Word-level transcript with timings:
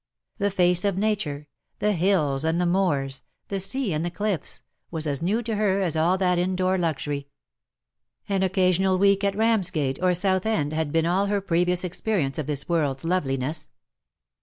The 0.39 0.49
face 0.49 0.83
IN 0.83 0.95
SOCIETY. 0.95 0.95
1G7 0.95 0.95
of 0.95 0.97
Nature— 0.97 1.47
the 1.77 1.91
hills 1.91 2.43
and 2.43 2.59
the 2.59 2.65
moors— 2.65 3.21
the 3.49 3.59
sea 3.59 3.93
and 3.93 4.03
the 4.03 4.09
cliffs— 4.09 4.63
was 4.89 5.05
as 5.05 5.21
new 5.21 5.43
to 5.43 5.55
her 5.57 5.79
as 5.79 5.95
all 5.95 6.17
that 6.17 6.39
indoor 6.39 6.79
luxury. 6.79 7.27
An 8.27 8.41
occasional 8.41 8.97
week 8.97 9.23
at 9.23 9.35
Ramsgate 9.37 10.01
or 10.01 10.15
South 10.15 10.47
end 10.47 10.73
had 10.73 10.91
been 10.91 11.05
all 11.05 11.27
her 11.27 11.39
previous 11.39 11.83
experience 11.83 12.39
of 12.39 12.47
this 12.47 12.63
world''s 12.67 13.03
loveliness. 13.03 13.69